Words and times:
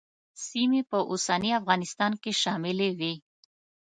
سیمې 0.47 0.81
په 0.89 0.97
اوسني 1.09 1.51
افغانستان 1.61 2.11
کې 2.21 2.31
شاملې 2.41 2.89
وې. 2.99 3.13